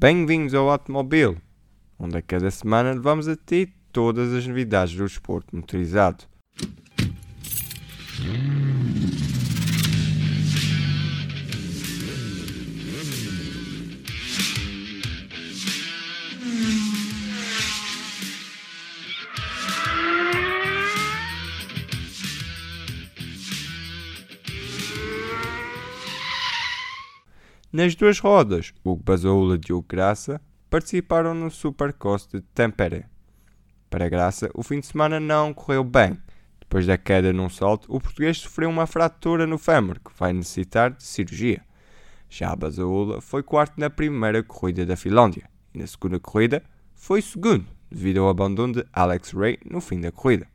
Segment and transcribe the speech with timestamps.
[0.00, 1.38] Bem-vindos ao Automóvel,
[1.98, 6.22] onde a cada semana levamos a ti todas as novidades do desporto motorizado.
[27.70, 30.40] Nas duas rodas, Hugo Bazoula e Diogo Graça
[30.70, 33.04] participaram no Supercross de Tampere.
[33.90, 36.16] Para Graça, o fim de semana não correu bem.
[36.58, 40.92] Depois da queda num salto, o português sofreu uma fratura no fémur, que vai necessitar
[40.92, 41.60] de cirurgia.
[42.30, 45.44] Já Bazoula foi quarto na primeira corrida da Finlândia
[45.74, 46.62] e na segunda corrida
[46.94, 50.46] foi segundo, devido ao abandono de Alex Ray no fim da corrida.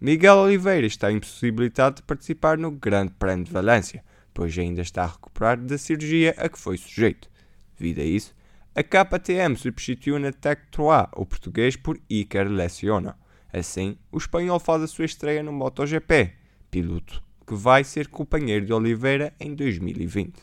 [0.00, 5.08] Miguel Oliveira está impossibilitado de participar no Grande Prémio de Valência, pois ainda está a
[5.08, 7.28] recuperar da cirurgia a que foi sujeito.
[7.78, 8.34] Devido a isso,
[8.74, 13.18] a KTM substituiu na Tech 3 o português por Iker Leciona.
[13.52, 16.32] Assim, o espanhol faz a sua estreia no MotoGP,
[16.70, 20.34] piloto que vai ser companheiro de Oliveira em 2020.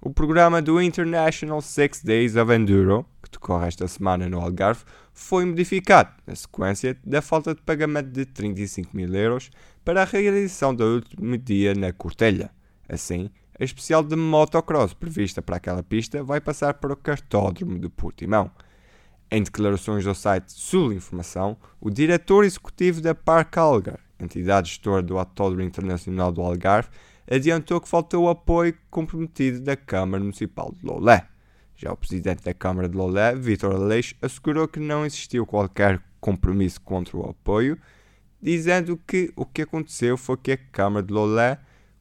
[0.00, 5.44] O programa do International Six Days of Enduro que decorre esta semana no Algarve, foi
[5.44, 9.50] modificado na sequência da falta de pagamento de 35 mil euros
[9.84, 12.50] para a realização do último dia na Cortelha.
[12.88, 17.88] Assim, a especial de motocross prevista para aquela pista vai passar para o cartódromo de
[17.88, 18.50] Portimão.
[19.30, 25.18] Em declarações ao site Sul Informação, o diretor executivo da Park Algar, entidade gestora do
[25.18, 26.88] Autódromo Internacional do Algarve,
[27.30, 31.26] adiantou que faltou o apoio comprometido da Câmara Municipal de Lolé.
[31.76, 36.80] Já o presidente da Câmara de Lolé, Vítor Aleixo, assegurou que não existiu qualquer compromisso
[36.80, 37.78] contra o apoio,
[38.42, 41.58] dizendo que o que aconteceu foi que a Câmara de Lolé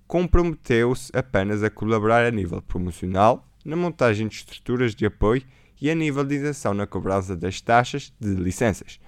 [0.08, 5.44] comprometeu-se apenas a colaborar a nível promocional, na montagem de estruturas de apoio
[5.80, 9.00] e a nível de isenção na cobrança das taxas de licenças.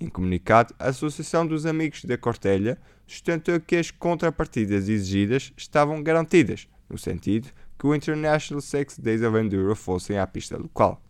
[0.00, 6.66] Em comunicado, a Associação dos Amigos da Cortelha sustentou que as contrapartidas exigidas estavam garantidas,
[6.90, 11.00] no sentido que o International Six Days of Enduro fossem à pista local.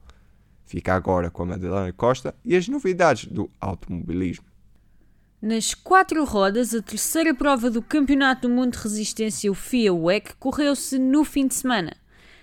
[0.67, 4.45] Fica agora com a Madalena Costa e as novidades do automobilismo.
[5.41, 10.34] Nas quatro rodas, a terceira prova do Campeonato do Mundo de Resistência, o FIA WEC,
[10.37, 11.95] correu-se no fim de semana.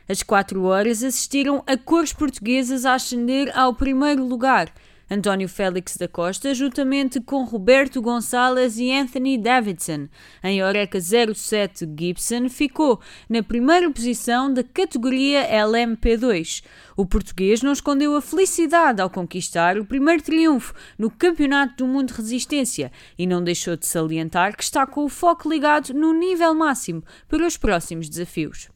[0.08, 4.73] As quatro horas assistiram a cores portuguesas a ascender ao primeiro lugar–
[5.11, 10.07] António Félix da Costa, juntamente com Roberto Gonçalves e Anthony Davidson.
[10.41, 16.63] Em Oreca 07 Gibson ficou na primeira posição da categoria LMP2.
[16.95, 22.13] O português não escondeu a felicidade ao conquistar o primeiro triunfo no Campeonato do Mundo
[22.13, 26.55] de Resistência e não deixou de salientar que está com o foco ligado no nível
[26.55, 28.69] máximo para os próximos desafios.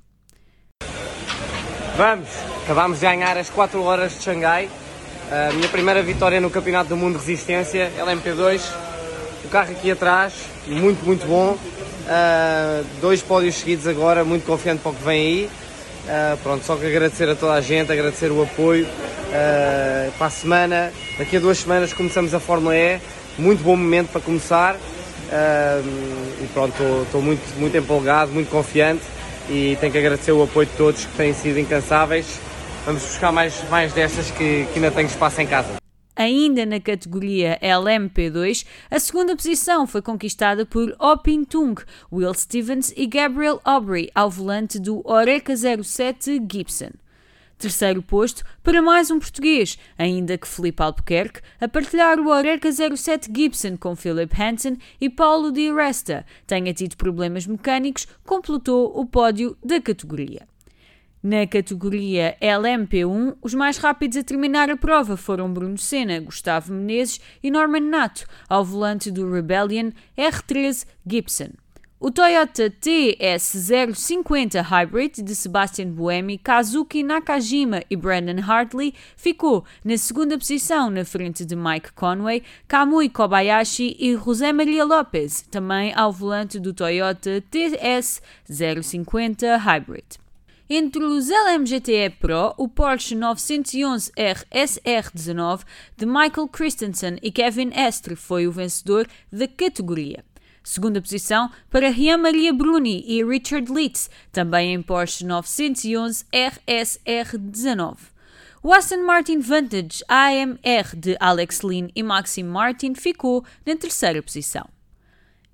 [1.96, 2.28] Vamos!
[2.66, 4.70] Acabámos de ganhar as 4 horas de Xangai
[5.32, 8.62] a minha primeira vitória no Campeonato do Mundo de Resistência, LMP2.
[9.44, 10.34] O carro aqui atrás,
[10.68, 11.52] muito, muito bom.
[11.54, 15.50] Uh, dois pódios seguidos agora, muito confiante para o que vem aí.
[16.06, 18.86] Uh, pronto, só que agradecer a toda a gente, agradecer o apoio.
[18.86, 23.00] Uh, para a semana, daqui a duas semanas começamos a Fórmula E.
[23.38, 24.76] Muito bom momento para começar.
[24.76, 29.02] e pronto, estou muito, muito empolgado, muito confiante
[29.50, 32.40] e tenho que agradecer o apoio de todos que têm sido incansáveis
[32.86, 35.76] vamos buscar mais, mais dessas que, que ainda tenho espaço em casa.
[36.16, 43.06] Ainda na categoria LMP2, a segunda posição foi conquistada por Opin Tung, Will Stevens e
[43.06, 46.92] Gabriel Aubrey ao volante do Oreca 07 Gibson.
[47.58, 53.30] Terceiro posto para mais um português, ainda que Felipe Albuquerque, a partilhar o Oreca 07
[53.36, 59.58] Gibson com Philip Hansen e Paulo Di Resta, tenha tido problemas mecânicos, completou o pódio
[59.64, 60.48] da categoria.
[61.28, 67.20] Na categoria LMP1, os mais rápidos a terminar a prova foram Bruno Senna, Gustavo Menezes
[67.42, 71.50] e Norman Nato, ao volante do Rebellion R13 Gibson.
[72.00, 80.38] O Toyota TS050 Hybrid de Sebastian Buemi, Kazuki Nakajima e Brandon Hartley ficou na segunda
[80.38, 86.60] posição na frente de Mike Conway, Kamui Kobayashi e José Maria Lopes, também ao volante
[86.60, 90.24] do Toyota TS050 Hybrid.
[90.68, 95.62] Entre os LMGTE Pro, o Porsche 911 RSR19
[95.96, 100.26] de Michael Christensen e Kevin Estre foi o vencedor da categoria.
[100.64, 107.98] Segunda posição para Rian Maria Bruni e Richard Litz, também em Porsche 911 RSR19.
[108.64, 114.68] O Aston Martin Vantage AMR de Alex Lynn e Maxim Martin ficou na terceira posição.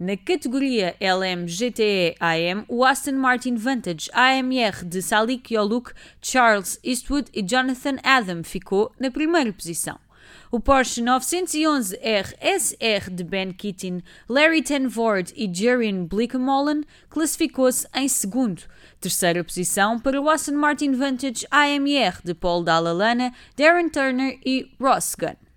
[0.03, 7.29] Na categoria LM GTE AM, o Aston Martin Vantage AMR de Salik Yoluk, Charles Eastwood
[7.31, 9.99] e Jonathan Adam ficou na primeira posição.
[10.51, 18.63] O Porsche 911 RSR de Ben Keating, Larry Tenvoord e Jerian Blickemolen classificou-se em segundo.
[18.99, 25.13] Terceira posição para o Aston Martin Vantage AMR de Paul Dallalana, Darren Turner e Ross
[25.13, 25.50] Gunn.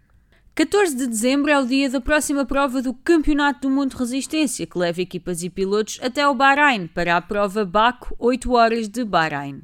[0.57, 4.65] 14 de dezembro é o dia da próxima prova do Campeonato do Mundo de Resistência,
[4.65, 9.05] que leva equipas e pilotos até o Bahrein para a prova Baco 8 horas de
[9.05, 9.63] Bahrein.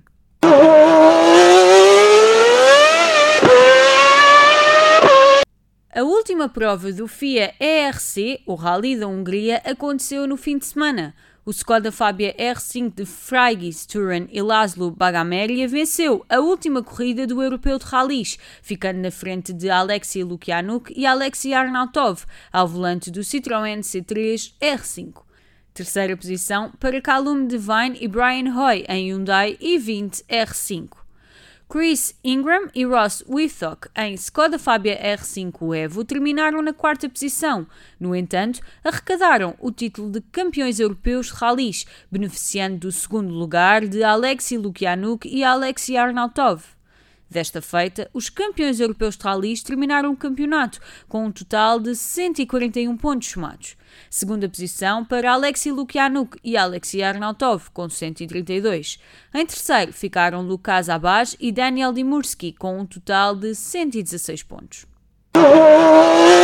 [5.95, 11.15] A última prova do FIA ERC, o Rally da Hungria, aconteceu no fim de semana.
[11.51, 17.43] O Skoda Fabia R5 de Freigis Turan e Laszlo Bagameria venceu a última corrida do
[17.43, 23.19] Europeu de Rallys, ficando na frente de Alexei Lukianuk e Alexei Arnautov, ao volante do
[23.23, 25.25] Citroën C3 R5.
[25.75, 31.00] Terceira posição para Calum Devine e Brian Hoy em Hyundai i20 R5.
[31.71, 37.65] Chris Ingram e Ross Withock em Skoda Fabia R5 Evo terminaram na quarta posição.
[37.99, 44.59] No entanto, arrecadaram o título de campeões europeus de beneficiando do segundo lugar de Alexei
[44.59, 46.80] Lukianuk e Alexei Arnautov.
[47.31, 52.97] Desta feita, os campeões europeus de rallies terminaram o campeonato com um total de 141
[52.97, 53.77] pontos somados.
[54.11, 58.99] Segunda posição para Alexei Lukianuk e Alexei Arnautov, com 132.
[59.33, 64.87] Em terceiro ficaram Lukas Abaj e Daniel Dimurski, com um total de 116 pontos.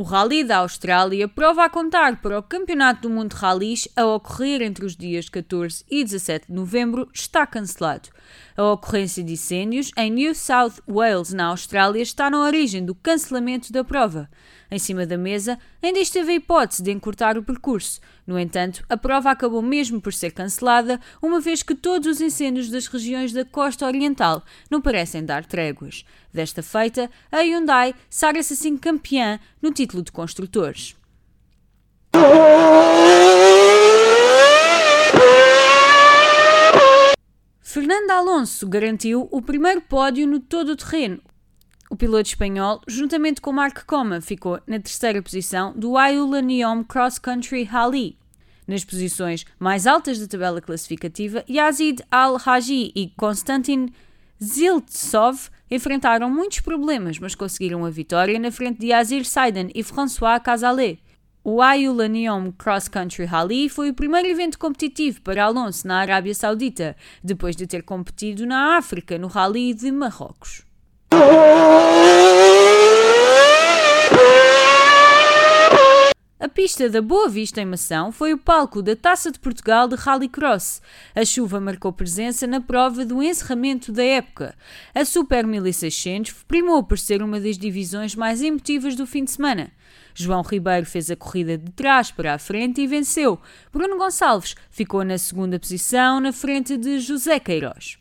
[0.00, 4.06] O Rally da Austrália prova a contar para o Campeonato do Mundo de Rallys a
[4.06, 8.08] ocorrer entre os dias 14 e 17 de novembro está cancelado.
[8.56, 13.70] A ocorrência de incêndios em New South Wales, na Austrália, está na origem do cancelamento
[13.70, 14.30] da prova.
[14.70, 18.00] Em cima da mesa, ainda esteve a hipótese de encurtar o percurso.
[18.24, 22.70] No entanto, a prova acabou mesmo por ser cancelada, uma vez que todos os incêndios
[22.70, 26.04] das regiões da costa oriental não parecem dar tréguas.
[26.32, 30.94] Desta feita, a Hyundai sagra-se assim campeã no título de construtores.
[37.60, 41.20] Fernando Alonso garantiu o primeiro pódio no todo o terreno.
[41.90, 47.18] O piloto espanhol, juntamente com Mark Coma, ficou na terceira posição do Ayula Neom Cross
[47.18, 48.16] Country Rally.
[48.64, 53.88] Nas posições mais altas da tabela classificativa, Yazid Al-Haji e Konstantin
[54.40, 60.40] Ziltsov enfrentaram muitos problemas, mas conseguiram a vitória na frente de Yazir Saiden e François
[60.40, 61.00] Casalet.
[61.42, 66.36] O Ayula Neom Cross Country Rally foi o primeiro evento competitivo para Alonso na Arábia
[66.36, 70.70] Saudita, depois de ter competido na África no Rally de Marrocos.
[76.38, 79.96] A pista da Boa Vista em Mação foi o palco da Taça de Portugal de
[79.96, 80.82] Rallycross.
[81.14, 84.54] A chuva marcou presença na prova do encerramento da época.
[84.94, 89.72] A Super 1600 primou por ser uma das divisões mais emotivas do fim de semana.
[90.14, 93.40] João Ribeiro fez a corrida de trás para a frente e venceu.
[93.72, 97.96] Bruno Gonçalves ficou na segunda posição, na frente de José Queiroz.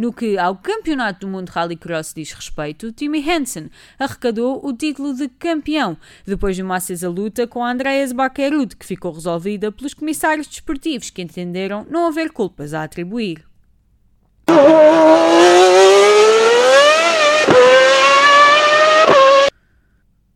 [0.00, 5.28] No que ao Campeonato do Mundo Rallycross diz respeito, Timmy Hansen arrecadou o título de
[5.28, 11.10] campeão, depois de uma acesa luta com Andreas Baquerud, que ficou resolvida pelos comissários desportivos
[11.10, 13.44] que entenderam não haver culpas a atribuir.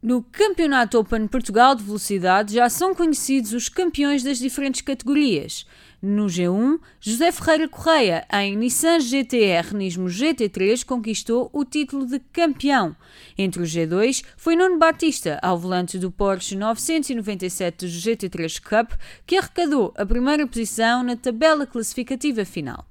[0.02, 5.64] No Campeonato Open Portugal de Velocidade já são conhecidos os campeões das diferentes categorias.
[6.06, 12.94] No G1, José Ferreira Correia, em Nissan GTR Nismo GT3, conquistou o título de campeão.
[13.38, 18.92] Entre o G2, foi Nuno Batista, ao volante do Porsche 997 GT3 Cup,
[19.24, 22.84] que arrecadou a primeira posição na tabela classificativa final.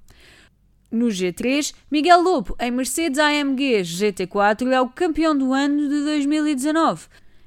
[0.89, 7.05] No G3, Miguel Lobo, em Mercedes AMG GT4, é o campeão do ano de 2019.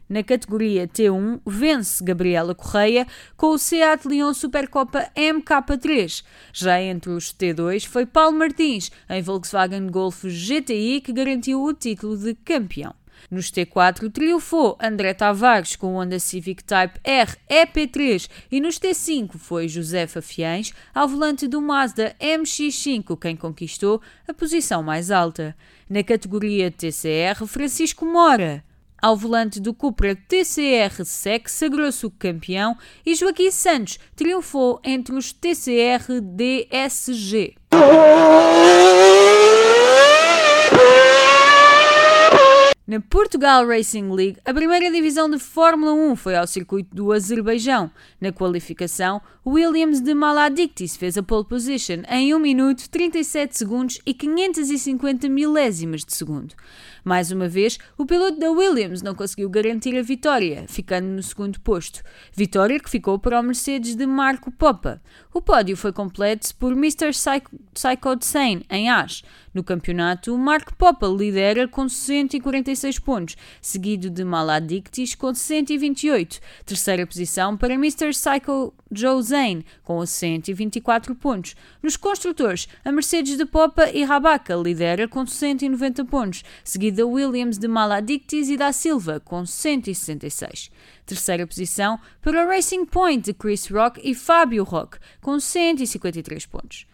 [0.08, 6.22] Na categoria T1, vence Gabriela Correia com o Seat Leon Supercopa MK3.
[6.52, 12.16] Já entre os T2 foi Paulo Martins, em Volkswagen Golf GTI, que garantiu o título
[12.16, 12.94] de campeão.
[13.28, 19.36] Nos T4 triunfou André Tavares com o Honda Civic Type R EP3 e nos T5
[19.36, 25.56] foi José Fafiães ao volante do Mazda MX5 quem conquistou a posição mais alta.
[25.90, 28.62] Na categoria TCR, Francisco Mora
[29.00, 35.32] ao volante do Cupra TCR SEC, sagrou-se o campeão e Joaquim Santos triunfou entre os
[35.32, 37.56] TCR DSG.
[42.86, 47.90] Na Portugal Racing League, a primeira divisão de Fórmula 1 foi ao circuito do Azerbaijão.
[48.20, 54.14] Na qualificação, Williams de Maladictis fez a pole position em 1 minuto 37 segundos e
[54.14, 56.54] 550 milésimas de segundo.
[57.04, 61.60] Mais uma vez, o piloto da Williams não conseguiu garantir a vitória, ficando no segundo
[61.60, 62.02] posto.
[62.32, 65.02] Vitória que ficou para o Mercedes de Marco Poppa.
[65.34, 67.10] O pódio foi completo por Mr.
[67.10, 69.22] Psycho Sane em As.
[69.56, 76.40] No campeonato, Marco Poppa lidera com 146 pontos, seguido de Maladictis com 128.
[76.66, 78.10] Terceira posição para Mr.
[78.10, 81.56] Psycho Joe Zane, com 124 pontos.
[81.82, 87.66] Nos construtores, a Mercedes de Poppa e Rabaca lidera com 190 pontos, seguida Williams de
[87.66, 90.70] Maladictis e da Silva, com 166.
[91.06, 96.86] Terceira posição para o Racing Point de Chris Rock e Fábio Rock, com 153 pontos.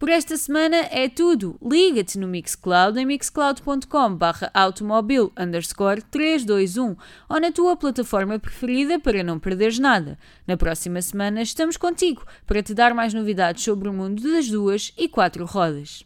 [0.00, 1.58] Por esta semana é tudo.
[1.62, 6.96] Liga-te no Mixcloud em mixcloud.com barra automobil underscore 321
[7.28, 10.18] ou na tua plataforma preferida para não perderes nada.
[10.46, 14.90] Na próxima semana estamos contigo para te dar mais novidades sobre o mundo das duas
[14.96, 16.02] e quatro rodas.